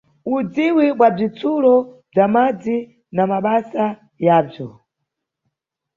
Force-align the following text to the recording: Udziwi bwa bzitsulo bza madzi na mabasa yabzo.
Udziwi 0.35 0.85
bwa 0.97 1.09
bzitsulo 1.15 1.73
bza 2.11 2.25
madzi 2.33 2.77
na 3.15 3.23
mabasa 3.31 3.85
yabzo. 4.25 4.67